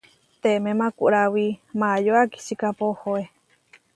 Teemé 0.41 0.71
makuráwi 0.81 1.45
Maayó 1.79 2.13
akičíkapo 2.23 2.83
ohoé. 2.91 3.23